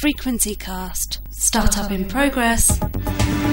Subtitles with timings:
[0.00, 1.18] Frequency Cast.
[1.28, 2.78] Startup in progress.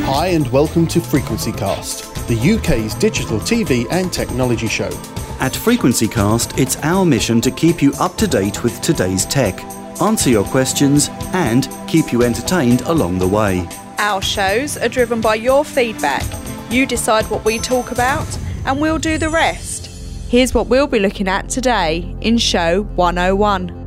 [0.06, 4.92] Hi, and welcome to Frequency Cast, the UK's digital TV and technology show.
[5.40, 9.60] At Frequency Cast, it's our mission to keep you up to date with today's tech,
[10.00, 13.68] answer your questions, and keep you entertained along the way.
[13.98, 16.24] Our shows are driven by your feedback.
[16.70, 18.28] You decide what we talk about,
[18.66, 19.88] and we'll do the rest.
[20.30, 23.82] Here's what we'll be looking at today in Show 101.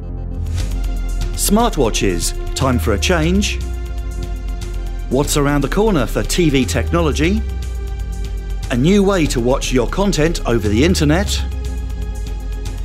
[1.34, 3.62] Smartwatches, time for a change.
[5.10, 7.40] What's around the corner for TV technology?
[8.72, 11.40] A new way to watch your content over the internet.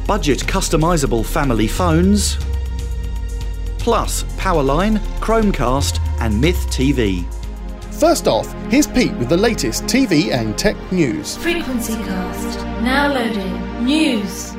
[0.05, 2.37] Budget customizable family phones.
[3.79, 7.25] Plus Powerline, Chromecast, and Myth TV.
[7.99, 11.35] First off, here's Pete with the latest TV and tech news.
[11.37, 12.59] Frequency Cast.
[12.83, 13.83] Now loading.
[13.83, 14.52] News.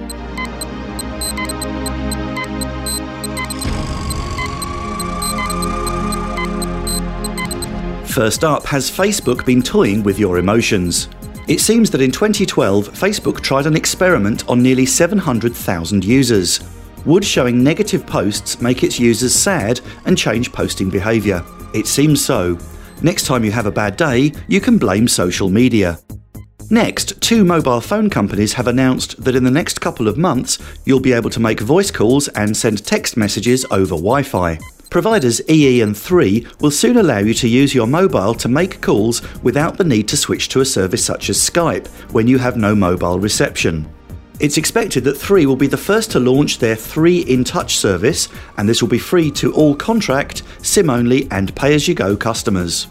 [8.15, 11.09] First up, has Facebook been toying with your emotions?
[11.48, 16.60] It seems that in 2012, Facebook tried an experiment on nearly 700,000 users.
[17.06, 21.45] Would showing negative posts make its users sad and change posting behaviour?
[21.74, 22.56] It seems so.
[23.02, 25.99] Next time you have a bad day, you can blame social media.
[26.71, 31.01] Next, two mobile phone companies have announced that in the next couple of months, you'll
[31.01, 34.60] be able to make voice calls and send text messages over Wi Fi.
[34.95, 39.23] Providers EE and 3 will soon allow you to use your mobile to make calls
[39.42, 42.76] without the need to switch to a service such as Skype when you have no
[42.76, 43.92] mobile reception.
[44.38, 48.28] It's expected that 3 will be the first to launch their 3 in Touch service,
[48.56, 52.16] and this will be free to all contract, SIM only, and pay as you go
[52.16, 52.87] customers.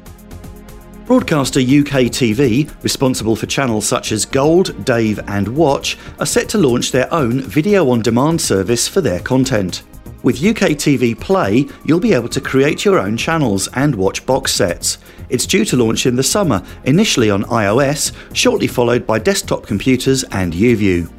[1.05, 6.57] Broadcaster UK TV, responsible for channels such as Gold, Dave, and Watch, are set to
[6.57, 9.83] launch their own video on demand service for their content.
[10.23, 14.53] With UK TV Play, you'll be able to create your own channels and watch box
[14.53, 14.97] sets.
[15.27, 20.23] It's due to launch in the summer, initially on iOS, shortly followed by desktop computers
[20.31, 21.11] and YouView.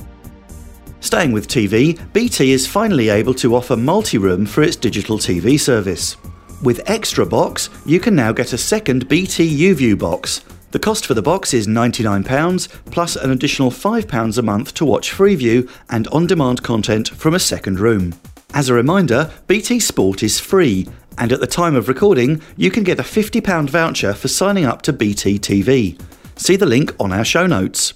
[1.00, 5.60] Staying with TV, BT is finally able to offer multi room for its digital TV
[5.60, 6.16] service.
[6.62, 10.42] With Extra Box, you can now get a second BT YouView box.
[10.70, 15.12] The cost for the box is £99 plus an additional £5 a month to watch
[15.12, 18.14] Freeview and on demand content from a second room.
[18.52, 20.86] As a reminder, BT Sport is free,
[21.18, 24.82] and at the time of recording, you can get a £50 voucher for signing up
[24.82, 26.00] to BT TV.
[26.36, 27.94] See the link on our show notes.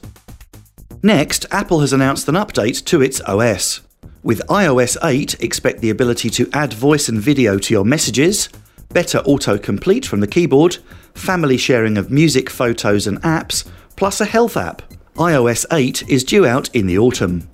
[1.03, 3.81] Next, Apple has announced an update to its OS.
[4.23, 8.49] With iOS 8, expect the ability to add voice and video to your messages,
[8.91, 10.79] better autocomplete from the keyboard,
[11.15, 14.83] family sharing of music, photos, and apps, plus a health app.
[15.15, 17.49] iOS 8 is due out in the autumn.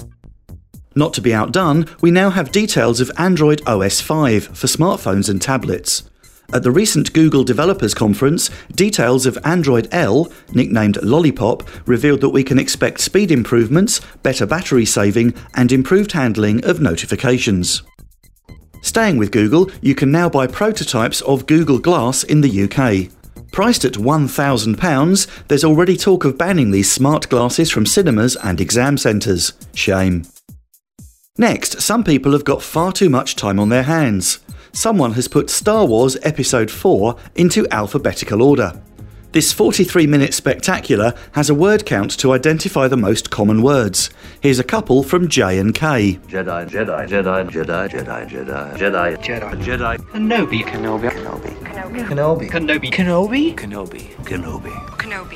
[0.95, 5.43] Not to be outdone, we now have details of Android OS 5 for smartphones and
[5.43, 6.05] tablets.
[6.53, 12.45] At the recent Google Developers Conference, details of Android L, nicknamed Lollipop, revealed that we
[12.45, 17.83] can expect speed improvements, better battery saving, and improved handling of notifications.
[18.83, 23.11] Staying with Google, you can now buy prototypes of Google Glass in the UK.
[23.51, 28.99] Priced at £1,000, there's already talk of banning these smart glasses from cinemas and exam
[28.99, 29.55] centres.
[29.75, 30.25] Shame.
[31.37, 34.39] Next, some people have got far too much time on their hands.
[34.71, 38.81] Someone has put Star Wars Episode 4 into alphabetical order.
[39.33, 44.11] This 43 minute spectacular has a word count to identify the most common words.
[44.43, 46.21] Here's a couple from J and K.
[46.29, 52.93] Jedi, Jedi, Jedi, Jedi, Jedi, Jedi, Jedi, Jedi, Jedi, Kenobi, Kenobi, Kenobi, Kenobi, Kenobi, Kenobi,
[52.93, 55.35] Kenobi, Kenobi, Kenobi, Kenobi,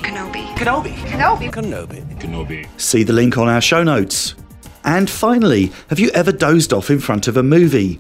[0.55, 2.81] Kenobi, Kenobi, Kenobi, Kenobi.
[2.81, 4.37] See the link on our show notes.
[4.85, 7.99] And finally, have you ever dozed off in front of a movie?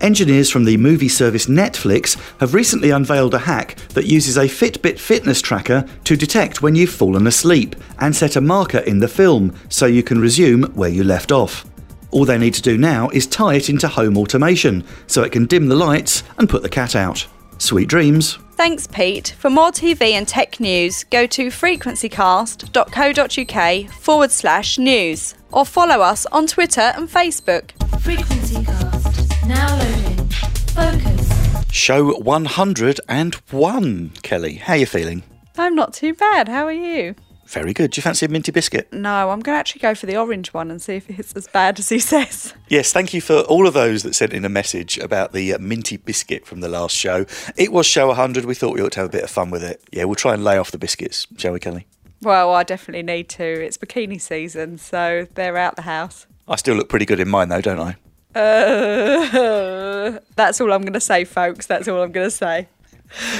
[0.00, 4.98] Engineers from the movie service Netflix have recently unveiled a hack that uses a Fitbit
[4.98, 9.54] fitness tracker to detect when you've fallen asleep and set a marker in the film
[9.68, 11.66] so you can resume where you left off.
[12.12, 15.44] All they need to do now is tie it into home automation so it can
[15.44, 17.26] dim the lights and put the cat out.
[17.60, 18.38] Sweet dreams.
[18.52, 19.34] Thanks, Pete.
[19.38, 26.24] For more TV and tech news, go to frequencycast.co.uk forward slash news or follow us
[26.26, 27.72] on Twitter and Facebook.
[28.00, 30.28] Frequencycast, Now loading.
[30.70, 31.28] Focus.
[31.70, 34.54] Show 101, Kelly.
[34.54, 35.22] How are you feeling?
[35.58, 36.48] I'm not too bad.
[36.48, 37.14] How are you?
[37.50, 37.90] Very good.
[37.90, 38.92] Do you fancy a minty biscuit?
[38.92, 41.48] No, I'm going to actually go for the orange one and see if it's as
[41.48, 42.54] bad as he says.
[42.68, 45.58] Yes, thank you for all of those that sent in a message about the uh,
[45.58, 47.26] minty biscuit from the last show.
[47.56, 48.44] It was show 100.
[48.44, 49.82] We thought we ought to have a bit of fun with it.
[49.90, 51.88] Yeah, we'll try and lay off the biscuits, shall we, Kelly?
[52.22, 53.44] Well, I definitely need to.
[53.44, 56.28] It's bikini season, so they're out the house.
[56.46, 57.96] I still look pretty good in mine, though, don't I?
[58.38, 61.66] Uh, that's all I'm going to say, folks.
[61.66, 62.68] That's all I'm going to say.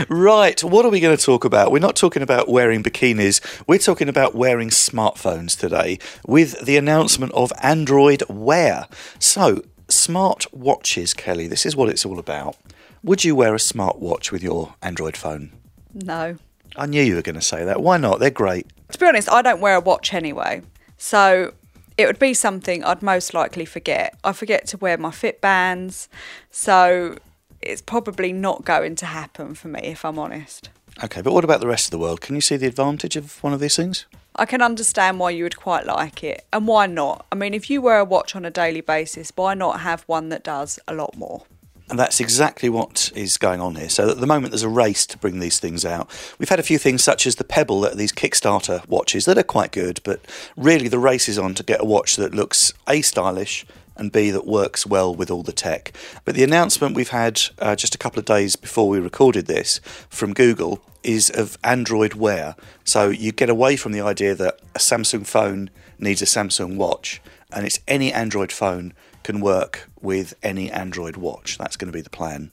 [0.08, 1.70] Right, what are we going to talk about?
[1.70, 7.32] We're not talking about wearing bikinis, we're talking about wearing smartphones today with the announcement
[7.32, 8.86] of Android Wear.
[9.18, 12.56] So, smart watches, Kelly, this is what it's all about.
[13.02, 15.52] Would you wear a smartwatch with your Android phone?
[15.94, 16.36] No.
[16.76, 17.80] I knew you were going to say that.
[17.80, 18.20] Why not?
[18.20, 18.66] They're great.
[18.92, 20.62] To be honest, I don't wear a watch anyway.
[20.98, 21.54] So
[21.96, 24.18] it would be something I'd most likely forget.
[24.22, 26.08] I forget to wear my fit bands.
[26.50, 27.16] So
[27.62, 30.70] it's probably not going to happen for me, if I'm honest.
[31.02, 32.20] Okay, but what about the rest of the world?
[32.20, 34.06] Can you see the advantage of one of these things?
[34.36, 36.44] I can understand why you would quite like it.
[36.52, 37.26] And why not?
[37.30, 40.28] I mean, if you wear a watch on a daily basis, why not have one
[40.30, 41.42] that does a lot more?
[41.90, 43.88] And that's exactly what is going on here.
[43.88, 46.08] So at the moment, there's a race to bring these things out.
[46.38, 49.36] We've had a few things such as the Pebble, that are these Kickstarter watches that
[49.36, 50.20] are quite good, but
[50.56, 53.66] really the race is on to get a watch that looks A, stylish,
[54.00, 55.92] and B, that works well with all the tech.
[56.24, 59.80] But the announcement we've had uh, just a couple of days before we recorded this
[60.08, 62.56] from Google is of Android Wear.
[62.84, 67.20] So you get away from the idea that a Samsung phone needs a Samsung watch,
[67.52, 71.58] and it's any Android phone can work with any Android watch.
[71.58, 72.50] That's going to be the plan.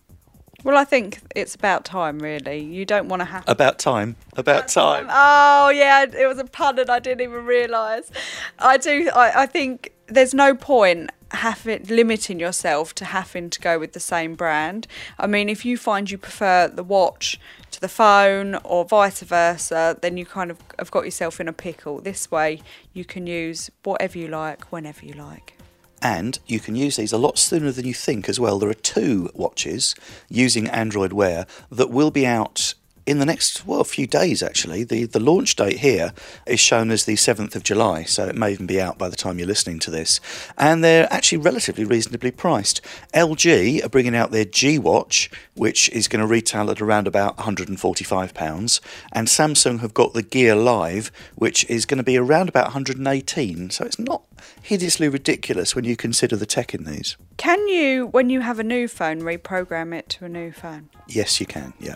[0.64, 2.60] Well, I think it's about time, really.
[2.60, 3.44] You don't want to have.
[3.48, 4.16] About time.
[4.36, 5.08] About time.
[5.10, 8.12] Oh, yeah, it was a pun and I didn't even realise.
[8.60, 13.80] I do, I, I think there's no point having limiting yourself to having to go
[13.80, 14.88] with the same brand.
[15.18, 17.40] I mean, if you find you prefer the watch
[17.72, 21.54] to the phone or vice versa, then you kind of have got yourself in a
[21.54, 22.00] pickle.
[22.00, 22.62] This way,
[22.94, 25.54] you can use whatever you like, whenever you like.
[26.02, 28.60] And you can use these a lot sooner than you think as well.
[28.60, 29.96] There are two watches
[30.30, 32.76] using Android Wear that will be out
[33.08, 34.84] in the next well a few days actually.
[34.84, 36.14] The the launch date here
[36.46, 39.16] is shown as the 7th of July so it may even be out by the
[39.16, 40.20] time you're listening to this.
[40.58, 42.82] And they're actually relatively reasonably priced.
[43.14, 47.38] LG are bringing out their G watch which is going to retail at around about
[47.38, 48.82] 145 pounds.
[49.12, 53.70] And Samsung have got the Gear Live which is going to be around about 118
[53.72, 54.24] so it's not
[54.62, 57.18] hideously ridiculous when you consider the tech in these.
[57.38, 60.90] Can you, when you have a new phone, reprogram it to a new phone?
[61.08, 61.96] yes you can yeah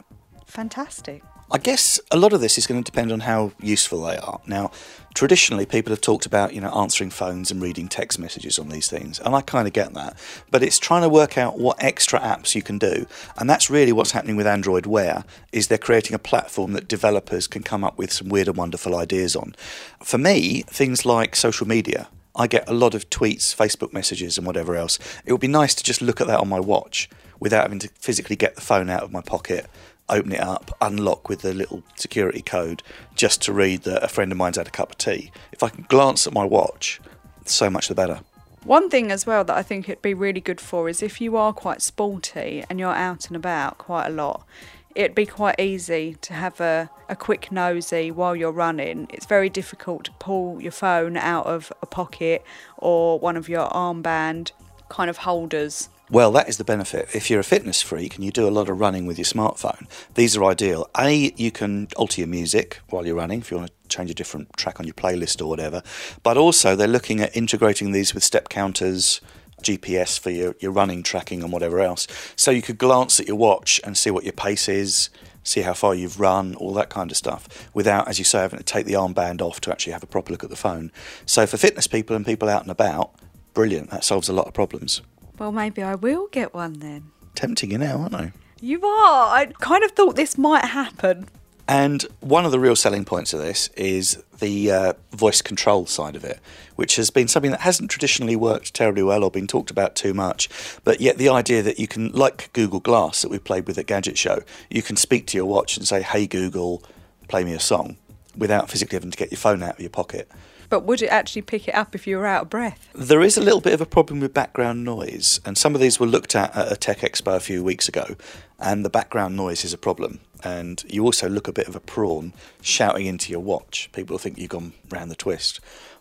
[0.52, 1.24] Fantastic.
[1.50, 4.42] I guess a lot of this is going to depend on how useful they are.
[4.46, 4.72] Now,
[5.14, 8.90] traditionally, people have talked about you know answering phones and reading text messages on these
[8.90, 10.18] things, and I kind of get that.
[10.50, 13.06] But it's trying to work out what extra apps you can do,
[13.38, 15.24] and that's really what's happening with Android Wear.
[15.54, 18.94] Is they're creating a platform that developers can come up with some weird and wonderful
[18.94, 19.56] ideas on.
[20.04, 22.10] For me, things like social media.
[22.36, 25.00] I get a lot of tweets, Facebook messages, and whatever else.
[25.26, 27.10] It would be nice to just look at that on my watch
[27.42, 29.66] without having to physically get the phone out of my pocket
[30.12, 32.84] open it up, unlock with the little security code
[33.16, 35.32] just to read that a friend of mine's had a cup of tea.
[35.52, 37.02] If I can glance at my watch,
[37.46, 38.20] so much the better.
[38.64, 41.36] One thing as well that I think it'd be really good for is if you
[41.36, 44.46] are quite sporty and you're out and about quite a lot,
[44.94, 49.08] it'd be quite easy to have a, a quick nosy while you're running.
[49.10, 52.44] It's very difficult to pull your phone out of a pocket
[52.78, 54.52] or one of your armband
[54.90, 55.90] kind of holders.
[56.12, 57.08] Well, that is the benefit.
[57.14, 59.88] If you're a fitness freak and you do a lot of running with your smartphone,
[60.16, 60.90] these are ideal.
[61.00, 64.14] A, you can alter your music while you're running if you want to change a
[64.14, 65.82] different track on your playlist or whatever.
[66.22, 69.22] But also, they're looking at integrating these with step counters,
[69.64, 72.08] GPS for your, your running tracking and whatever else.
[72.36, 75.12] So you could glance at your watch and see what your pace is,
[75.44, 78.60] see how far you've run, all that kind of stuff, without, as you say, having
[78.60, 80.92] to take the armband off to actually have a proper look at the phone.
[81.26, 83.16] So for fitness people and people out and about,
[83.54, 83.92] brilliant.
[83.92, 85.02] That solves a lot of problems.
[85.42, 87.10] Well, maybe I will get one then.
[87.34, 88.32] Tempting you now, aren't I?
[88.60, 89.36] You are.
[89.36, 91.30] I kind of thought this might happen.
[91.68, 96.16] And one of the real selling points of this is the uh, voice control side
[96.16, 96.40] of it,
[96.76, 100.14] which has been something that hasn't traditionally worked terribly well or been talked about too
[100.14, 100.48] much.
[100.84, 103.88] But yet, the idea that you can, like Google Glass that we played with at
[103.88, 106.84] Gadget Show, you can speak to your watch and say, Hey Google,
[107.30, 107.98] play me a song
[108.38, 110.30] without physically having to get your phone out of your pocket.
[110.72, 112.88] But would it actually pick it up if you were out of breath?
[112.96, 116.00] There is a little bit of a problem with background noise, and some of these
[116.00, 118.16] were looked at at a Tech Expo a few weeks ago,
[118.58, 120.22] and the background noise is a problem.
[120.46, 123.90] And you also look a bit of a prawn shouting into your watch.
[123.92, 125.60] People think you've gone round the twist.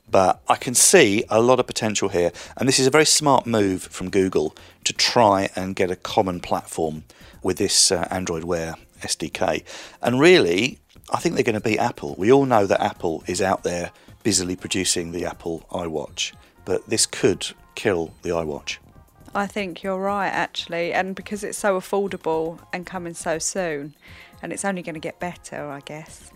[0.09, 3.49] But I can see a lot of potential here, and this is a very smart
[3.49, 7.03] move from Google to try and get a common platform
[7.43, 9.65] with this uh, Android Wear SDK.
[10.01, 10.79] And really,
[11.13, 12.15] I think they're going to beat Apple.
[12.17, 13.91] We all know that Apple is out there
[14.23, 16.33] busily producing the Apple iWatch,
[16.65, 18.79] but this could kill the iWatch.
[19.35, 20.93] I think you're right, actually.
[20.93, 23.95] And because it's so affordable and coming so soon,
[24.43, 26.33] and it's only going to get better, I guess.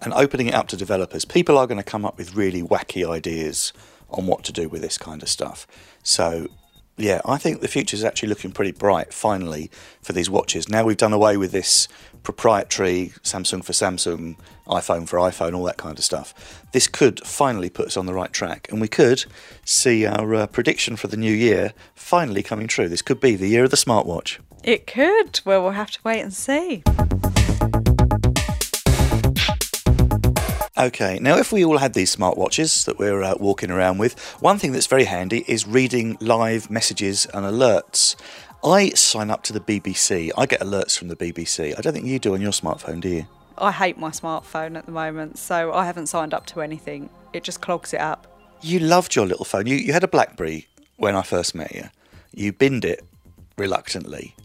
[0.00, 3.08] And opening it up to developers, people are going to come up with really wacky
[3.08, 3.72] ideas
[4.10, 5.66] on what to do with this kind of stuff.
[6.02, 6.48] So
[6.98, 9.70] Yeah, I think the future is actually looking pretty bright finally
[10.02, 10.68] for these watches.
[10.68, 11.86] Now we've done away with this
[12.24, 14.36] proprietary Samsung for Samsung,
[14.66, 16.64] iPhone for iPhone, all that kind of stuff.
[16.72, 19.26] This could finally put us on the right track, and we could
[19.64, 22.88] see our uh, prediction for the new year finally coming true.
[22.88, 24.38] This could be the year of the smartwatch.
[24.64, 25.40] It could.
[25.44, 26.82] Well, we'll have to wait and see.
[30.78, 34.58] Okay, now if we all had these smartwatches that we're uh, walking around with, one
[34.58, 38.14] thing that's very handy is reading live messages and alerts.
[38.62, 40.30] I sign up to the BBC.
[40.38, 41.76] I get alerts from the BBC.
[41.76, 43.26] I don't think you do on your smartphone, do you?
[43.56, 47.10] I hate my smartphone at the moment, so I haven't signed up to anything.
[47.32, 48.40] It just clogs it up.
[48.62, 49.66] You loved your little phone.
[49.66, 51.88] You, you had a Blackberry when I first met you.
[52.32, 53.04] You binned it
[53.56, 54.36] reluctantly.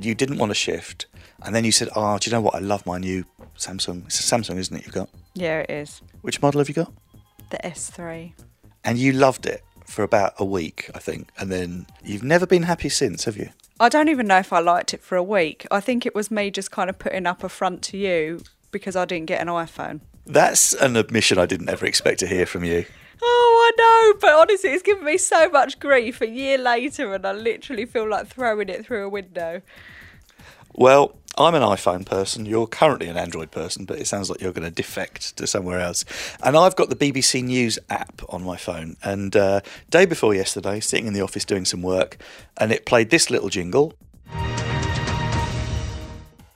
[0.00, 1.06] You didn't want to shift.
[1.44, 2.56] And then you said, Oh, do you know what?
[2.56, 3.24] I love my new
[3.56, 4.06] Samsung.
[4.06, 4.84] It's a Samsung, isn't it?
[4.84, 5.08] You've got.
[5.34, 6.02] Yeah, it is.
[6.22, 6.92] Which model have you got?
[7.50, 8.32] The S3.
[8.84, 11.30] And you loved it for about a week, I think.
[11.38, 13.50] And then you've never been happy since, have you?
[13.80, 15.66] I don't even know if I liked it for a week.
[15.70, 18.96] I think it was me just kind of putting up a front to you because
[18.96, 20.00] I didn't get an iPhone.
[20.26, 22.84] That's an admission I didn't ever expect to hear from you.
[23.22, 27.26] Oh, I know, but honestly, it's given me so much grief a year later, and
[27.26, 29.62] I literally feel like throwing it through a window.
[30.74, 32.46] Well, I'm an iPhone person.
[32.46, 35.80] You're currently an Android person, but it sounds like you're going to defect to somewhere
[35.80, 36.04] else.
[36.42, 38.96] And I've got the BBC News app on my phone.
[39.02, 39.60] And uh,
[39.90, 42.18] day before yesterday, sitting in the office doing some work,
[42.56, 43.94] and it played this little jingle.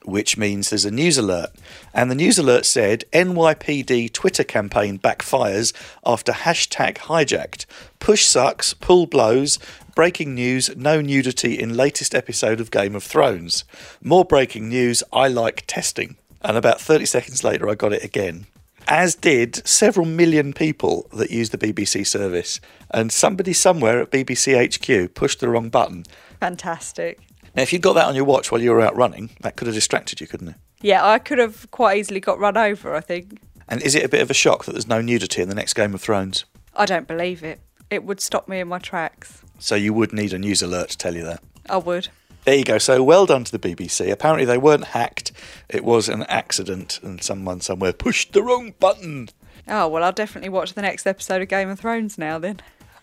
[0.04, 1.50] Which means there's a news alert.
[1.92, 5.74] And the news alert said NYPD Twitter campaign backfires
[6.06, 7.66] after hashtag hijacked.
[7.98, 9.58] Push sucks, pull blows,
[9.98, 13.64] breaking news, no nudity in latest episode of Game of Thrones.
[14.00, 16.16] More breaking news, I like testing.
[16.40, 18.46] And about 30 seconds later, I got it again.
[18.86, 22.60] As did several million people that use the BBC service.
[22.92, 26.04] And somebody somewhere at BBC HQ pushed the wrong button.
[26.38, 27.18] Fantastic.
[27.56, 29.66] Now, if you'd got that on your watch while you were out running, that could
[29.66, 30.56] have distracted you, couldn't it?
[30.80, 33.40] Yeah, I could have quite easily got run over, I think.
[33.68, 35.74] And is it a bit of a shock that there's no nudity in the next
[35.74, 36.44] Game of Thrones?
[36.72, 37.58] I don't believe it.
[37.90, 39.42] It would stop me in my tracks.
[39.58, 41.42] So you would need a news alert to tell you that.
[41.68, 42.08] I would.
[42.44, 42.78] There you go.
[42.78, 44.10] So well done to the BBC.
[44.10, 45.32] Apparently they weren't hacked.
[45.68, 49.28] It was an accident and someone somewhere pushed the wrong button.
[49.66, 52.60] Oh, well, I'll definitely watch the next episode of Game of Thrones now then.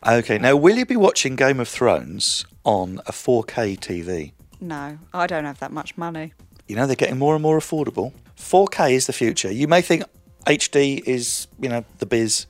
[0.07, 4.31] Okay, now will you be watching Game of Thrones on a 4K TV?
[4.61, 6.33] No, I don't have that much money.
[6.67, 8.13] You know, they're getting more and more affordable.
[8.37, 9.51] 4K is the future.
[9.51, 10.03] You may think
[10.47, 12.47] HD is, you know, the biz,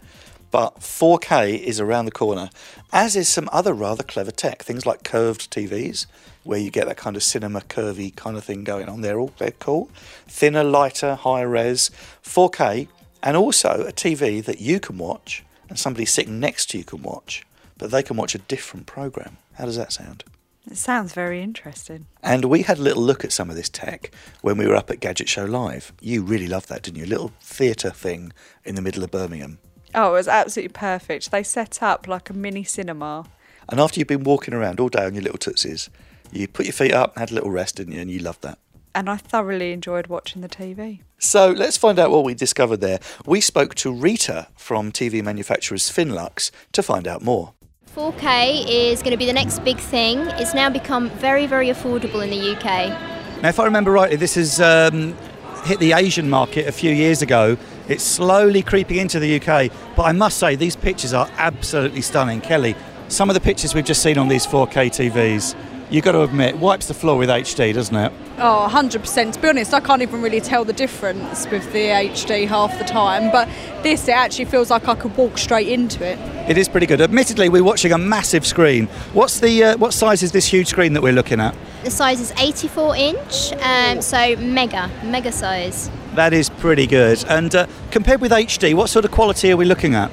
[0.55, 2.49] but 4K is around the corner,
[2.93, 4.63] as is some other rather clever tech.
[4.63, 6.05] Things like curved TVs,
[6.45, 9.01] where you get that kind of cinema curvy kind of thing going on.
[9.01, 9.89] They're all they're cool.
[10.29, 11.91] Thinner, lighter, higher res,
[12.23, 12.87] 4K,
[13.21, 17.01] and also a TV that you can watch and somebody sitting next to you can
[17.01, 17.45] watch,
[17.77, 19.35] but they can watch a different program.
[19.55, 20.23] How does that sound?
[20.71, 22.05] It sounds very interesting.
[22.23, 24.09] And we had a little look at some of this tech
[24.39, 25.91] when we were up at Gadget Show Live.
[25.99, 27.05] You really loved that, didn't you?
[27.05, 28.31] A little theatre thing
[28.63, 29.59] in the middle of Birmingham.
[29.95, 31.31] Oh, it was absolutely perfect.
[31.31, 33.25] They set up like a mini cinema.
[33.69, 35.89] And after you've been walking around all day on your little tootsies,
[36.31, 38.01] you put your feet up and had a little rest, didn't you?
[38.01, 38.59] And you loved that.
[38.93, 41.01] And I thoroughly enjoyed watching the TV.
[41.17, 42.99] So let's find out what we discovered there.
[43.25, 47.53] We spoke to Rita from TV manufacturers Finlux to find out more.
[47.95, 50.19] 4K is going to be the next big thing.
[50.19, 53.41] It's now become very, very affordable in the UK.
[53.41, 55.15] Now, if I remember rightly, this has um,
[55.63, 57.57] hit the Asian market a few years ago.
[57.87, 62.41] It's slowly creeping into the UK, but I must say these pictures are absolutely stunning.
[62.41, 62.75] Kelly,
[63.09, 65.55] some of the pictures we've just seen on these 4K TVs,
[65.91, 68.11] you've got to admit, wipes the floor with HD, doesn't it?
[68.39, 69.33] Oh, 100%.
[69.33, 72.85] To be honest, I can't even really tell the difference with the HD half the
[72.85, 73.47] time, but
[73.83, 76.17] this, it actually feels like I could walk straight into it.
[76.49, 77.01] It is pretty good.
[77.01, 78.87] Admittedly, we're watching a massive screen.
[79.13, 81.55] What's the uh, what size is this huge screen that we're looking at?
[81.83, 85.91] The size is 84 inch, um, so mega, mega size.
[86.15, 87.23] That is pretty good.
[87.27, 90.09] And uh, compared with HD, what sort of quality are we looking at?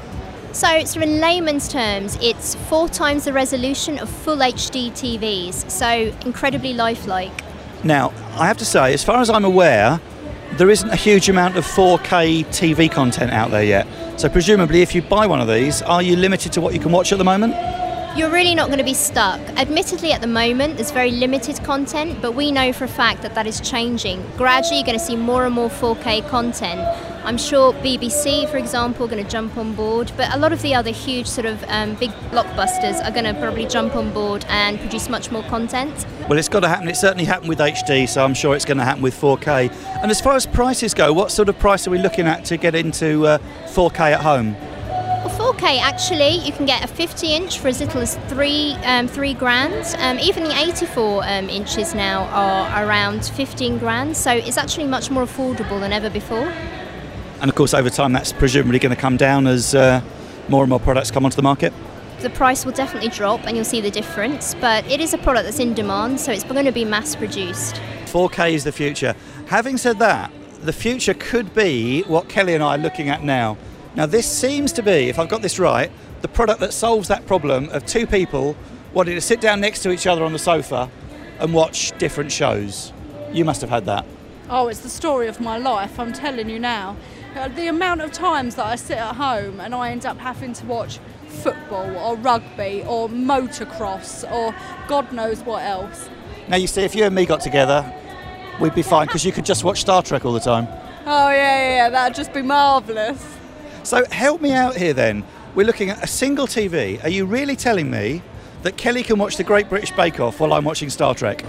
[0.52, 6.12] So, of in layman's terms, it's four times the resolution of full HD TVs, so
[6.26, 7.32] incredibly lifelike.
[7.84, 10.00] Now, I have to say, as far as I'm aware,
[10.52, 13.86] there isn't a huge amount of 4K TV content out there yet.
[14.20, 16.92] So, presumably, if you buy one of these, are you limited to what you can
[16.92, 17.54] watch at the moment?
[18.14, 19.40] You're really not going to be stuck.
[19.56, 23.34] Admittedly, at the moment, there's very limited content, but we know for a fact that
[23.34, 24.22] that is changing.
[24.36, 26.82] Gradually, you're going to see more and more 4K content.
[27.24, 30.60] I'm sure BBC, for example, are going to jump on board, but a lot of
[30.60, 34.44] the other huge sort of um, big blockbusters are going to probably jump on board
[34.50, 36.06] and produce much more content.
[36.28, 36.88] Well, it's got to happen.
[36.88, 39.72] It certainly happened with HD, so I'm sure it's going to happen with 4K.
[40.02, 42.58] And as far as prices go, what sort of price are we looking at to
[42.58, 43.38] get into uh,
[43.68, 44.54] 4K at home?
[45.62, 48.72] Well, 4K 4K, actually, you can get a 50 inch for as little as three
[48.84, 49.94] um, three grand.
[49.98, 55.10] Um, even the 84 um, inches now are around 15 grand, so it's actually much
[55.10, 56.52] more affordable than ever before.
[57.40, 60.00] And of course, over time, that's presumably going to come down as uh,
[60.48, 61.72] more and more products come onto the market.
[62.20, 64.54] The price will definitely drop, and you'll see the difference.
[64.54, 67.76] But it is a product that's in demand, so it's going to be mass produced.
[68.06, 69.14] 4K is the future.
[69.46, 73.56] Having said that, the future could be what Kelly and I are looking at now.
[73.94, 75.90] Now, this seems to be, if I've got this right,
[76.22, 78.56] the product that solves that problem of two people
[78.94, 80.90] wanting to sit down next to each other on the sofa
[81.38, 82.92] and watch different shows.
[83.32, 84.06] You must have had that.
[84.48, 86.96] Oh, it's the story of my life, I'm telling you now.
[87.34, 90.52] Uh, The amount of times that I sit at home and I end up having
[90.54, 94.54] to watch football or rugby or motocross or
[94.88, 96.08] God knows what else.
[96.48, 97.90] Now, you see, if you and me got together,
[98.60, 100.66] we'd be fine because you could just watch Star Trek all the time.
[101.06, 103.22] Oh, yeah, yeah, yeah, that'd just be marvellous.
[103.84, 105.24] So, help me out here then.
[105.54, 107.02] We're looking at a single TV.
[107.02, 108.22] Are you really telling me
[108.62, 111.44] that Kelly can watch the Great British Bake Off while I'm watching Star Trek?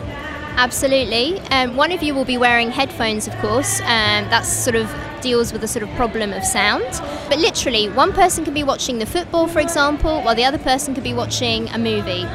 [0.56, 1.40] Absolutely.
[1.52, 3.80] Um, one of you will be wearing headphones, of course.
[3.82, 6.86] Um, that sort of deals with the sort of problem of sound.
[7.30, 10.94] But literally, one person can be watching the football, for example, while the other person
[10.94, 12.26] could be watching a movie,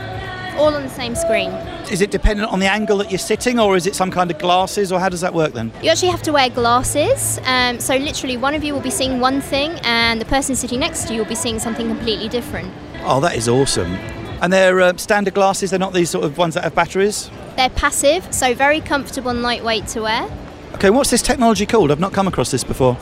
[0.59, 1.51] all on the same screen.
[1.91, 4.39] Is it dependent on the angle that you're sitting, or is it some kind of
[4.39, 5.73] glasses, or how does that work then?
[5.83, 7.39] You actually have to wear glasses.
[7.45, 10.81] Um, so literally, one of you will be seeing one thing, and the person sitting
[10.81, 12.73] next to you will be seeing something completely different.
[13.03, 13.93] Oh, that is awesome.
[14.41, 17.31] And they're uh, standard glasses, they're not these sort of ones that have batteries?
[17.57, 20.31] They're passive, so very comfortable and lightweight to wear.
[20.75, 21.91] Okay, what's this technology called?
[21.91, 22.97] I've not come across this before.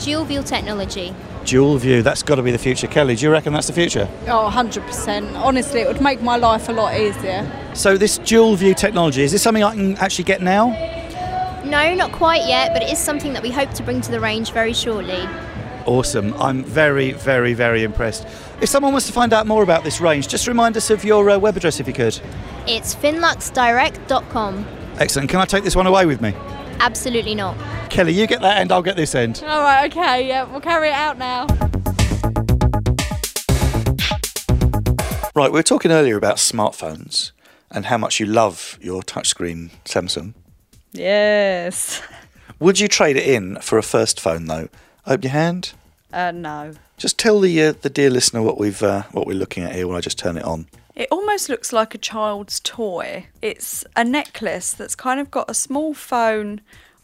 [0.00, 1.14] Dual view technology.
[1.44, 2.86] Dual view, that's got to be the future.
[2.86, 4.08] Kelly, do you reckon that's the future?
[4.22, 5.34] Oh, 100%.
[5.36, 7.50] Honestly, it would make my life a lot easier.
[7.74, 10.68] So, this dual view technology, is this something I can actually get now?
[11.64, 14.20] No, not quite yet, but it is something that we hope to bring to the
[14.20, 15.26] range very shortly.
[15.86, 16.32] Awesome.
[16.34, 18.26] I'm very, very, very impressed.
[18.60, 21.28] If someone wants to find out more about this range, just remind us of your
[21.28, 22.18] uh, web address if you could.
[22.66, 24.66] It's finluxdirect.com.
[24.98, 25.28] Excellent.
[25.28, 26.34] Can I take this one away with me?
[26.80, 27.56] Absolutely not.
[27.90, 29.42] Kelly, you get that end, I'll get this end.
[29.46, 31.46] All right, okay, yeah, we'll carry it out now.
[35.34, 37.32] Right, we were talking earlier about smartphones
[37.70, 40.34] and how much you love your touchscreen Samsung.
[40.92, 42.00] Yes.
[42.60, 44.68] Would you trade it in for a first phone though?
[45.06, 45.72] Open your hand.
[46.12, 46.72] Uh, no.
[46.96, 49.88] Just tell the uh, the dear listener what we've uh, what we're looking at here
[49.88, 50.66] when I just turn it on.
[50.94, 53.26] It almost looks like a child's toy.
[53.42, 56.60] It's a necklace that's kind of got a small phone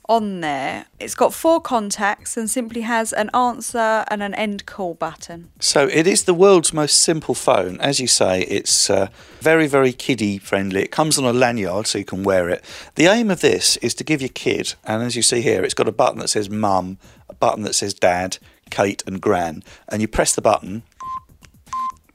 [0.09, 0.87] on there.
[0.99, 5.51] It's got four contacts and simply has an answer and an end call button.
[5.61, 7.81] So it is the world's most simple phone.
[7.81, 9.09] As you say, it's uh,
[9.41, 10.83] very, very kiddie friendly.
[10.83, 12.65] It comes on a lanyard so you can wear it.
[12.97, 15.75] The aim of this is to give your kid, and as you see here, it's
[15.75, 16.99] got a button that says mum,
[17.29, 18.39] a button that says dad,
[18.71, 19.63] Kate, and gran.
[19.89, 20.83] And you press the button,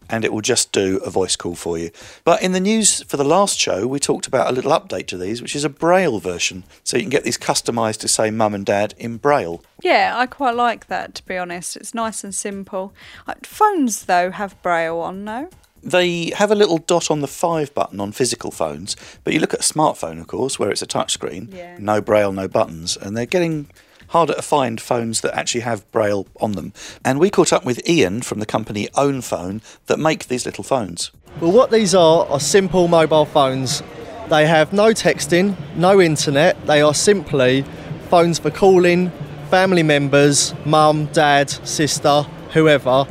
[0.09, 1.91] and it will just do a voice call for you.
[2.23, 5.17] But in the news for the last show, we talked about a little update to
[5.17, 6.63] these, which is a Braille version.
[6.83, 9.63] So you can get these customised to say mum and dad in Braille.
[9.81, 11.75] Yeah, I quite like that to be honest.
[11.77, 12.93] It's nice and simple.
[13.27, 15.49] Uh, Phones though have braille on, no?
[15.83, 19.53] They have a little dot on the five button on physical phones, but you look
[19.53, 21.77] at a smartphone, of course, where it's a touchscreen, Yeah.
[21.79, 23.69] no braille, no buttons, and they're getting
[24.09, 26.73] harder to find phones that actually have braille on them.
[27.03, 31.11] And we caught up with Ian from the company OwnFone that make these little phones.
[31.41, 33.83] Well, what these are are simple mobile phones.
[34.29, 36.65] They have no texting, no internet.
[36.65, 37.63] They are simply
[38.09, 39.11] phones for calling
[39.49, 43.05] family members, mum, dad, sister, whoever,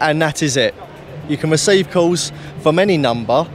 [0.00, 0.74] and that is it.
[1.28, 2.32] You can receive calls
[2.62, 3.46] from any number,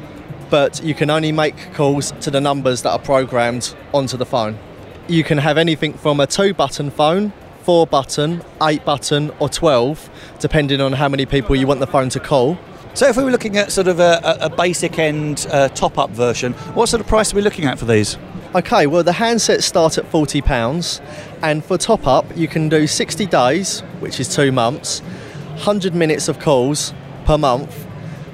[0.49, 4.57] but you can only make calls to the numbers that are programmed onto the phone.
[5.07, 10.09] You can have anything from a two button phone, four button, eight button, or 12,
[10.39, 12.57] depending on how many people you want the phone to call.
[12.95, 16.09] So, if we were looking at sort of a, a, basic end uh, top up
[16.09, 18.17] version, what sort of price are we looking at for these?
[18.55, 21.01] Okay, well, the handsets start at £40,
[21.43, 26.29] and for top up, you can do 60 days, which is two months, 100 minutes
[26.29, 27.85] of calls per month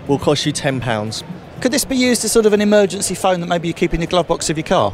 [0.08, 1.24] will cost you £10.
[1.60, 4.00] Could this be used as sort of an emergency phone that maybe you keep in
[4.00, 4.94] your glove box of your car?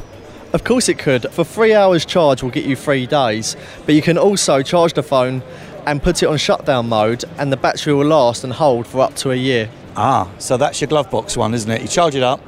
[0.53, 1.29] Of course, it could.
[1.31, 5.03] For three hours charge, will get you three days, but you can also charge the
[5.03, 5.43] phone
[5.85, 9.15] and put it on shutdown mode, and the battery will last and hold for up
[9.15, 9.69] to a year.
[9.95, 11.81] Ah, so that's your glove box one, isn't it?
[11.81, 12.39] You charge it up,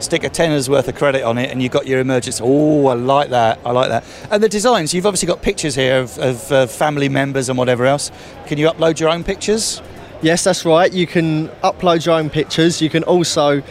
[0.00, 2.42] stick a tenner's worth of credit on it, and you've got your emergency.
[2.44, 3.58] Oh, I like that.
[3.64, 4.04] I like that.
[4.30, 7.86] And the designs, you've obviously got pictures here of, of uh, family members and whatever
[7.86, 8.10] else.
[8.46, 9.82] Can you upload your own pictures?
[10.20, 10.92] Yes, that's right.
[10.92, 12.82] You can upload your own pictures.
[12.82, 13.62] You can also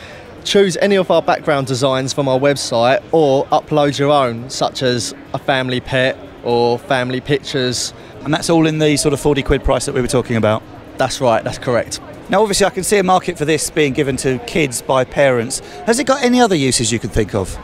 [0.48, 5.14] choose any of our background designs from our website or upload your own, such as
[5.34, 7.94] a family pet or family pictures.
[8.22, 10.64] And that's all in the sort of 40 quid price that we were talking about.
[10.98, 12.00] That's right, that's correct.
[12.30, 15.60] Now, obviously, I can see a market for this being given to kids by parents.
[15.86, 17.58] Has it got any other uses you can think of?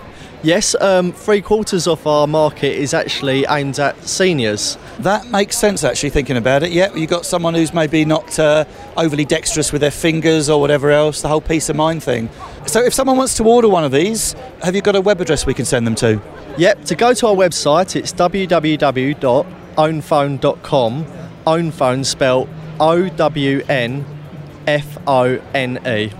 [0.44, 4.78] Yes, um, three quarters of our market is actually aimed at seniors.
[5.00, 6.74] That makes sense, actually, thinking about it.
[6.74, 8.66] Yeah, you've got someone who's maybe not uh,
[8.98, 12.30] overly dexterous with their fingers or whatever else, the whole peace of mind thing.
[12.66, 15.46] So, if someone wants to order one of these, have you got a web address
[15.46, 16.22] we can send them to?
[16.58, 21.06] Yep, to go to our website, it's www.ownfone.com.
[21.46, 22.50] OwnFone spelled
[22.82, 24.06] O W N
[24.68, 26.12] F O N E.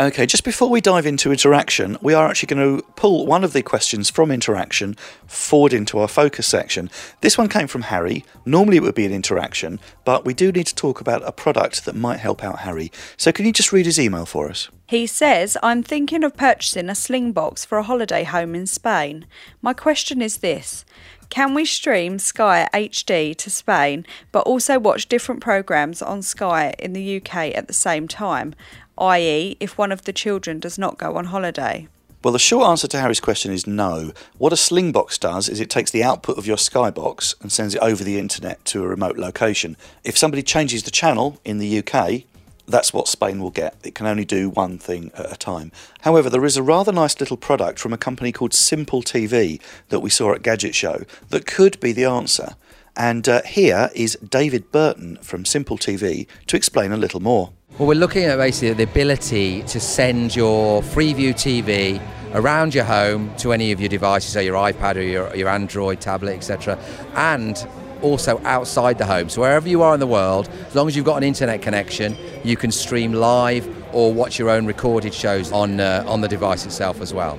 [0.00, 3.52] Okay, just before we dive into interaction, we are actually going to pull one of
[3.52, 4.94] the questions from interaction
[5.26, 6.88] forward into our focus section.
[7.20, 8.24] This one came from Harry.
[8.46, 11.84] Normally it would be an interaction, but we do need to talk about a product
[11.84, 12.90] that might help out Harry.
[13.18, 14.70] So can you just read his email for us?
[14.86, 19.26] He says, I'm thinking of purchasing a sling box for a holiday home in Spain.
[19.60, 20.86] My question is this
[21.28, 26.94] Can we stream Sky HD to Spain, but also watch different programmes on Sky in
[26.94, 28.54] the UK at the same time?
[29.00, 31.88] i.e., if one of the children does not go on holiday?
[32.22, 34.12] Well, the short answer to Harry's question is no.
[34.36, 37.80] What a Slingbox does is it takes the output of your Skybox and sends it
[37.80, 39.74] over the internet to a remote location.
[40.04, 42.24] If somebody changes the channel in the UK,
[42.68, 43.74] that's what Spain will get.
[43.82, 45.72] It can only do one thing at a time.
[46.02, 49.58] However, there is a rather nice little product from a company called Simple TV
[49.88, 52.54] that we saw at Gadget Show that could be the answer.
[52.96, 57.52] And uh, here is David Burton from Simple TV to explain a little more.
[57.80, 61.98] Well, we're looking at basically the ability to send your Freeview TV
[62.34, 65.98] around your home to any of your devices, so your iPad or your, your Android
[65.98, 66.78] tablet, etc.,
[67.14, 67.66] and
[68.02, 69.30] also outside the home.
[69.30, 72.18] So wherever you are in the world, as long as you've got an internet connection,
[72.44, 76.66] you can stream live or watch your own recorded shows on uh, on the device
[76.66, 77.38] itself as well.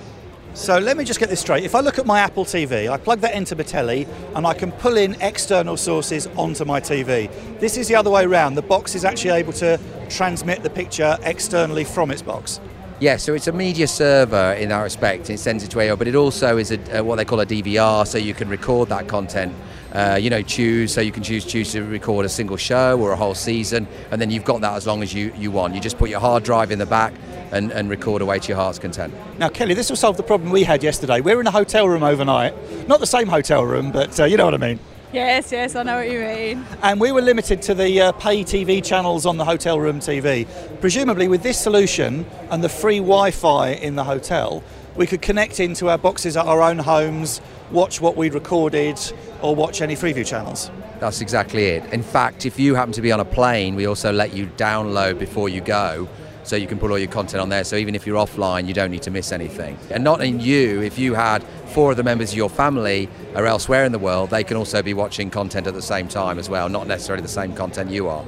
[0.54, 1.64] So let me just get this straight.
[1.64, 4.54] If I look at my Apple TV, I plug that into my telly and I
[4.54, 7.32] can pull in external sources onto my TV.
[7.62, 8.56] This is the other way around.
[8.56, 12.60] The box is actually able to transmit the picture externally from its box.
[13.00, 15.30] Yeah, so it's a media server in that respect.
[15.30, 17.46] It sends it to AO, but it also is a, uh, what they call a
[17.46, 19.56] DVR, so you can record that content.
[19.92, 23.12] Uh, you know, choose so you can choose choose to record a single show or
[23.12, 25.76] a whole season, and then you've got that as long as you, you want.
[25.76, 27.14] You just put your hard drive in the back
[27.52, 29.14] and, and record away to your heart's content.
[29.38, 31.20] Now, Kelly, this will solve the problem we had yesterday.
[31.20, 32.54] We were in a hotel room overnight,
[32.88, 34.80] not the same hotel room, but uh, you know what I mean.
[35.14, 36.66] Yes, yes, I know what you mean.
[36.82, 40.48] And we were limited to the uh, pay TV channels on the hotel room TV.
[40.80, 44.64] Presumably, with this solution and the free Wi Fi in the hotel,
[44.96, 49.00] we could connect into our boxes at our own homes, watch what we'd recorded,
[49.42, 50.70] or watch any Freeview channels.
[51.00, 51.94] That's exactly it.
[51.94, 55.18] In fact, if you happen to be on a plane, we also let you download
[55.18, 56.08] before you go
[56.44, 57.64] so you can put all your content on there.
[57.64, 59.78] So even if you're offline, you don't need to miss anything.
[59.90, 63.46] And not in you, if you had four of the members of your family are
[63.46, 66.50] elsewhere in the world, they can also be watching content at the same time as
[66.50, 68.26] well, not necessarily the same content you are.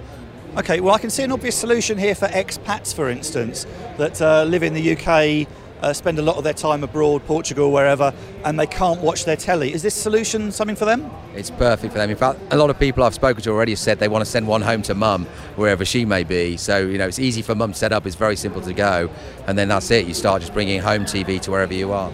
[0.56, 3.66] Okay, well, I can see an obvious solution here for expats, for instance,
[3.98, 5.48] that uh, live in the UK
[5.84, 8.14] uh, spend a lot of their time abroad, Portugal, wherever,
[8.46, 9.74] and they can't watch their telly.
[9.74, 11.12] Is this solution something for them?
[11.36, 12.10] It's perfect for them.
[12.10, 14.30] In fact, a lot of people I've spoken to already have said they want to
[14.30, 16.58] send one home to mum, wherever she may be.
[16.58, 19.10] So, you know, it's easy for mum to set up, it's very simple to go,
[19.46, 20.08] and then that's it.
[20.08, 22.12] You start just bringing home TV to wherever you are.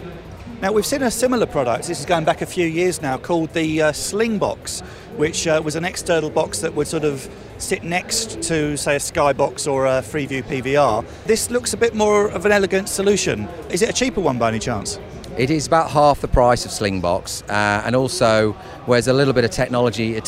[0.62, 3.48] Now, we've seen a similar product, this is going back a few years now, called
[3.54, 4.84] the uh, Slingbox,
[5.16, 8.98] which uh, was an external box that would sort of sit next to, say, a
[8.98, 11.06] Skybox or a Freeview PVR.
[11.24, 13.48] This looks a bit more of an elegant solution.
[13.70, 15.00] Is it a cheaper one by any chance?
[15.38, 18.52] It is about half the price of Slingbox, uh, and also
[18.84, 20.22] whereas a little bit of technology uh,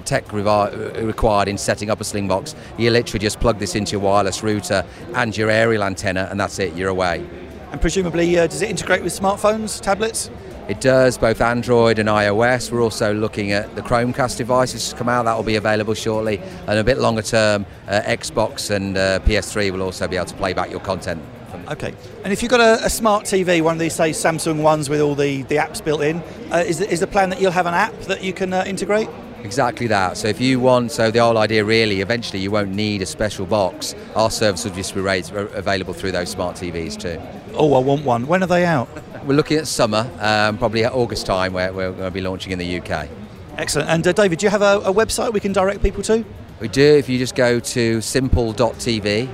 [0.00, 4.00] tech revi- required in setting up a Slingbox, you literally just plug this into your
[4.00, 6.74] wireless router and your aerial antenna, and that's it.
[6.74, 7.24] You're away.
[7.76, 10.30] And presumably, uh, does it integrate with smartphones, tablets?
[10.66, 12.72] It does both Android and iOS.
[12.72, 15.26] We're also looking at the Chromecast devices to come out.
[15.26, 16.40] That will be available shortly.
[16.66, 20.34] And a bit longer term, uh, Xbox and uh, PS3 will also be able to
[20.36, 21.22] play back your content.
[21.68, 21.92] Okay.
[22.24, 25.02] And if you've got a, a, smart TV, one of these, say, Samsung ones with
[25.02, 27.66] all the, the apps built in, uh, is, the, is the plan that you'll have
[27.66, 29.10] an app that you can uh, integrate?
[29.46, 30.16] Exactly that.
[30.16, 33.46] So if you want, so the whole idea really, eventually you won't need a special
[33.46, 33.94] box.
[34.16, 37.22] Our service will just be raised, available through those smart TVs too.
[37.54, 38.26] Oh, I want one.
[38.26, 38.88] When are they out?
[39.24, 42.50] We're looking at summer, um, probably at August time, where we're going to be launching
[42.50, 43.08] in the UK.
[43.56, 43.88] Excellent.
[43.88, 46.24] And uh, David, do you have a, a website we can direct people to?
[46.58, 46.96] We do.
[46.96, 49.32] If you just go to simple.tv,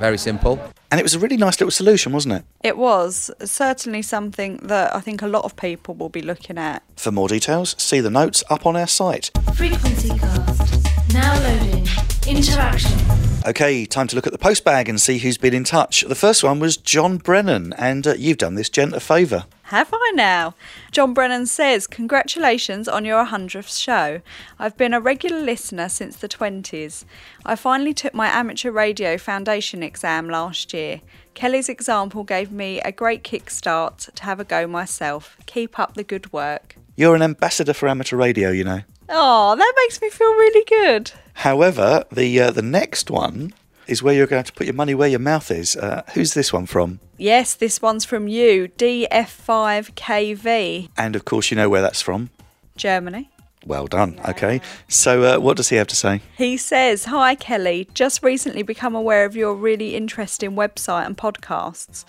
[0.00, 0.71] very simple.
[0.92, 2.44] And it was a really nice little solution, wasn't it?
[2.62, 6.82] It was certainly something that I think a lot of people will be looking at.
[6.96, 9.30] For more details, see the notes up on our site.
[9.54, 10.91] Frequency cast.
[11.12, 11.86] Now loading.
[12.26, 12.98] Interaction.
[13.44, 16.02] Okay, time to look at the post bag and see who's been in touch.
[16.02, 19.46] The first one was John Brennan, and uh, you've done this gent a favour.
[19.64, 20.54] Have I now?
[20.92, 24.20] John Brennan says, Congratulations on your 100th show.
[24.58, 27.04] I've been a regular listener since the 20s.
[27.44, 31.00] I finally took my amateur radio foundation exam last year.
[31.34, 35.36] Kelly's example gave me a great kickstart to have a go myself.
[35.46, 36.76] Keep up the good work.
[36.94, 38.82] You're an ambassador for amateur radio, you know.
[39.14, 41.12] Oh, that makes me feel really good.
[41.34, 43.52] However, the uh, the next one
[43.86, 45.76] is where you're going to put your money where your mouth is.
[45.76, 47.00] Uh, who's this one from?
[47.18, 52.30] Yes, this one's from you, DF5KV, And of course, you know where that's from.
[52.76, 53.28] Germany.
[53.64, 54.18] Well done.
[54.28, 54.60] Okay.
[54.88, 56.20] So, uh, what does he have to say?
[56.36, 62.04] He says, Hi Kelly, just recently become aware of your really interesting website and podcasts.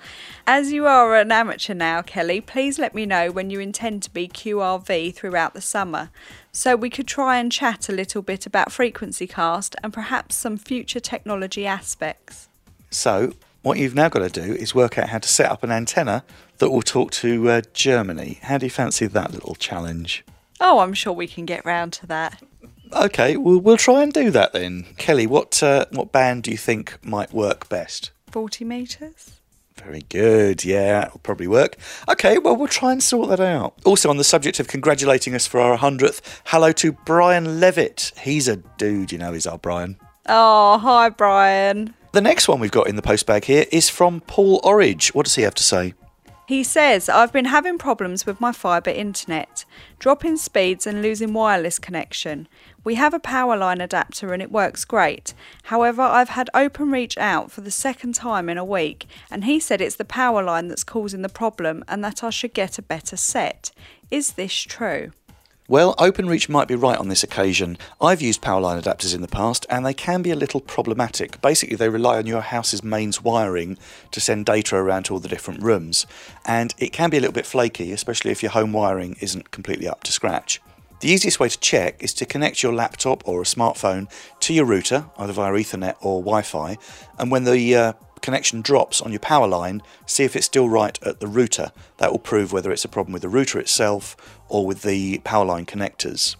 [0.47, 4.09] As you are an amateur now, Kelly, please let me know when you intend to
[4.09, 6.09] be QRV throughout the summer
[6.53, 10.55] so we could try and chat a little bit about Frequency Cast and perhaps some
[10.55, 12.47] future technology aspects.
[12.91, 15.71] So, what you've now got to do is work out how to set up an
[15.71, 16.23] antenna
[16.59, 18.39] that will talk to uh, Germany.
[18.43, 20.23] How do you fancy that little challenge?
[20.61, 22.41] Oh, I'm sure we can get round to that.
[22.93, 24.85] Okay, we'll, we'll try and do that then.
[24.97, 28.11] Kelly, what uh, what band do you think might work best?
[28.31, 29.39] 40 metres?
[29.75, 30.63] Very good.
[30.63, 31.77] Yeah, it'll probably work.
[32.07, 33.73] Okay, well, we'll try and sort that out.
[33.86, 38.12] Also, on the subject of congratulating us for our 100th, hello to Brian Levitt.
[38.21, 39.97] He's a dude, you know, he's our Brian.
[40.27, 41.93] Oh, hi, Brian.
[42.13, 45.15] The next one we've got in the postbag here is from Paul Orridge.
[45.15, 45.95] What does he have to say?
[46.45, 49.63] He says, I've been having problems with my fibre internet,
[49.97, 52.49] dropping speeds and losing wireless connection.
[52.84, 55.34] We have a power line adapter and it works great.
[55.63, 59.79] However, I've had OpenReach out for the second time in a week, and he said
[59.79, 63.15] it's the power line that's causing the problem and that I should get a better
[63.15, 63.71] set.
[64.12, 65.12] Is this true?
[65.69, 67.78] Well, OpenReach might be right on this occasion.
[68.02, 71.39] I've used powerline adapters in the past and they can be a little problematic.
[71.41, 73.78] Basically, they rely on your house's mains wiring
[74.12, 76.06] to send data around to all the different rooms,
[76.45, 79.88] and it can be a little bit flaky, especially if your home wiring isn't completely
[79.88, 80.60] up to scratch.
[80.99, 84.65] The easiest way to check is to connect your laptop or a smartphone to your
[84.65, 86.78] router, either via Ethernet or Wi Fi,
[87.17, 90.97] and when the uh, connection drops on your power line, see if it's still right
[91.03, 91.71] at the router.
[91.97, 94.17] That will prove whether it's a problem with the router itself
[94.49, 96.36] or with the power line connectors.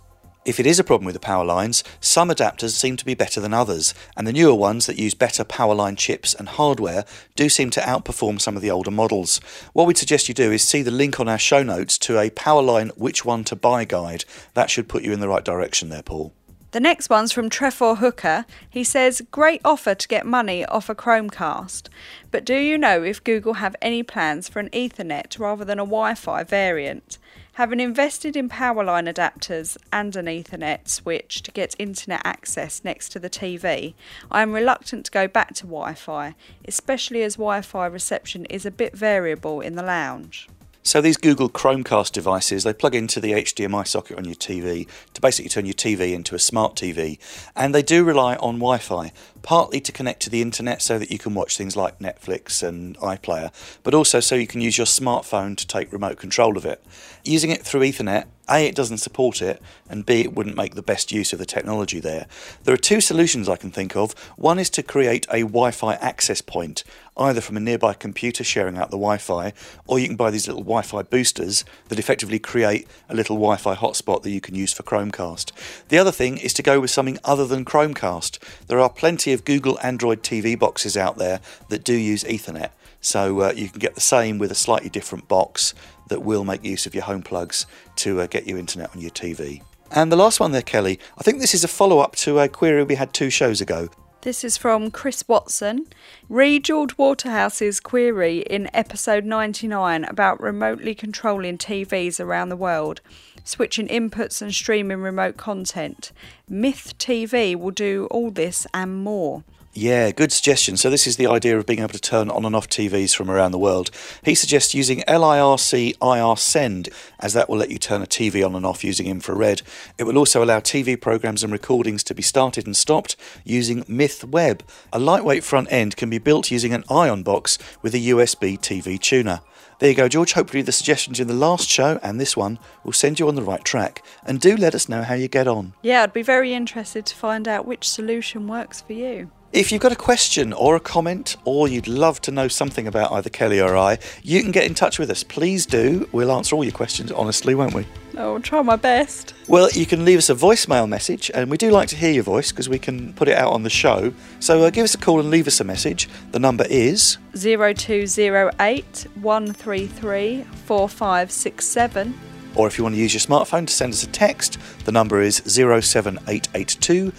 [0.46, 3.40] If it is a problem with the power lines, some adapters seem to be better
[3.40, 7.06] than others, and the newer ones that use better power line chips and hardware
[7.38, 9.40] do seem to outperform some of the older models.
[9.72, 12.30] What we'd suggest you do is see the link on our show notes to a
[12.32, 14.26] power line Which One to Buy guide.
[14.54, 16.34] That should put you in the right direction there, Paul.
[16.74, 18.48] The next one's from Trefor Hooker.
[18.68, 21.88] He says, Great offer to get money off a Chromecast.
[22.32, 25.86] But do you know if Google have any plans for an Ethernet rather than a
[25.86, 27.20] Wi Fi variant?
[27.58, 33.20] Having invested in powerline adapters and an Ethernet switch to get internet access next to
[33.20, 33.94] the TV,
[34.32, 36.34] I am reluctant to go back to Wi Fi,
[36.68, 40.50] especially as Wi Fi reception is a bit variable in the lounge.
[40.86, 45.22] So these Google Chromecast devices, they plug into the HDMI socket on your TV to
[45.22, 47.18] basically turn your TV into a smart TV,
[47.56, 49.14] and they do rely on Wi-Fi,
[49.44, 52.98] partly to connect to the internet so that you can watch things like Netflix and
[52.98, 53.52] iPlayer,
[53.84, 56.84] but also so you can use your smartphone to take remote control of it.
[57.24, 60.82] Using it through Ethernet, A, it doesn't support it, and B, it wouldn't make the
[60.82, 62.26] best use of the technology there.
[62.64, 64.14] There are two solutions I can think of.
[64.36, 66.84] One is to create a Wi Fi access point,
[67.16, 69.54] either from a nearby computer sharing out the Wi Fi,
[69.88, 73.56] or you can buy these little Wi Fi boosters that effectively create a little Wi
[73.56, 75.52] Fi hotspot that you can use for Chromecast.
[75.88, 78.40] The other thing is to go with something other than Chromecast.
[78.68, 78.90] There are
[79.34, 82.70] of Google Android TV boxes out there that do use Ethernet.
[83.02, 85.74] So uh, you can get the same with a slightly different box
[86.08, 87.66] that will make use of your home plugs
[87.98, 89.62] to uh, get you internet on your TV.
[89.92, 92.48] And the last one there, Kelly, I think this is a follow up to a
[92.48, 93.90] query we had two shows ago.
[94.22, 95.86] This is from Chris Watson.
[96.30, 103.02] Read George Waterhouse's query in episode 99 about remotely controlling TVs around the world,
[103.44, 106.12] switching inputs and streaming remote content.
[106.48, 109.44] Myth TV will do all this and more.
[109.76, 110.78] Yeah, good suggestion.
[110.78, 113.32] So, this is the idea of being able to turn on and off TVs from
[113.32, 113.90] around the world.
[114.24, 118.54] He suggests using LIRC IR Send, as that will let you turn a TV on
[118.54, 119.64] and off using infrared.
[119.98, 124.24] It will also allow TV programs and recordings to be started and stopped using Myth
[124.24, 124.64] Web.
[124.92, 129.00] A lightweight front end can be built using an ion box with a USB TV
[129.00, 129.42] tuner.
[129.80, 130.34] There you go, George.
[130.34, 133.42] Hopefully, the suggestions in the last show and this one will send you on the
[133.42, 134.06] right track.
[134.24, 135.74] And do let us know how you get on.
[135.82, 139.32] Yeah, I'd be very interested to find out which solution works for you.
[139.54, 143.12] If you've got a question or a comment, or you'd love to know something about
[143.12, 145.22] either Kelly or I, you can get in touch with us.
[145.22, 146.10] Please do.
[146.12, 147.86] We'll answer all your questions honestly, won't we?
[148.18, 149.36] I'll try my best.
[149.48, 152.24] Well, you can leave us a voicemail message, and we do like to hear your
[152.24, 154.12] voice because we can put it out on the show.
[154.40, 156.10] So uh, give us a call and leave us a message.
[156.32, 162.20] The number is 0208 133 4567.
[162.56, 165.22] or if you want to use your smartphone to send us a text, the number
[165.22, 167.12] is 07882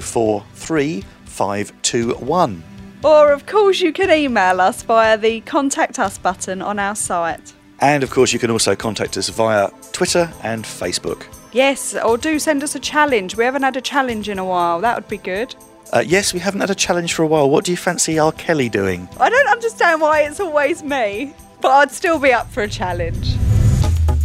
[0.00, 2.62] 043 521.
[3.02, 7.52] Or, of course, you can email us via the Contact Us button on our site.
[7.80, 11.26] And of course, you can also contact us via Twitter and Facebook.
[11.52, 13.36] Yes, or do send us a challenge.
[13.36, 14.80] We haven't had a challenge in a while.
[14.80, 15.56] That would be good.
[15.92, 17.50] Uh, yes, we haven't had a challenge for a while.
[17.50, 19.08] What do you fancy our Kelly doing?
[19.18, 23.36] I don't understand why it's always me, but I'd still be up for a challenge.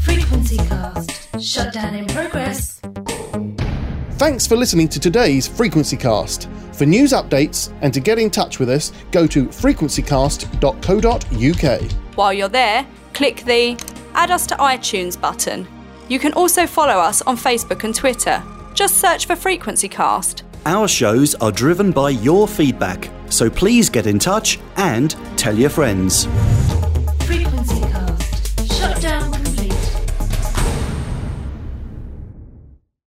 [0.04, 1.42] Frequency Cast.
[1.42, 2.80] Shutdown in progress.
[4.18, 6.50] Thanks for listening to today's Frequency Cast.
[6.74, 11.92] For news updates and to get in touch with us, go to frequencycast.co.uk.
[12.16, 13.78] While you're there, click the
[14.16, 15.68] Add Us to iTunes button.
[16.10, 18.42] You can also follow us on Facebook and Twitter.
[18.74, 20.44] Just search for Frequency Cast.
[20.66, 25.70] Our shows are driven by your feedback, so please get in touch and tell your
[25.70, 26.28] friends.